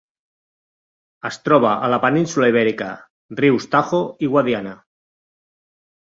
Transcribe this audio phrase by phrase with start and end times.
[1.29, 2.87] Es troba a la península Ibèrica:
[3.41, 4.73] rius Tajo i Guadiana.